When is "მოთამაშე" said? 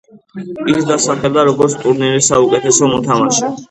2.97-3.57